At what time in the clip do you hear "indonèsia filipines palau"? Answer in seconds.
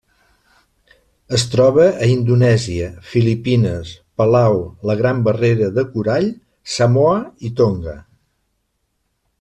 2.13-4.59